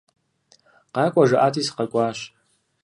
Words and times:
Къакӏуэ 0.93 1.23
жаӏати, 1.29 1.61
сыкъэкӏуащ. 1.67 2.19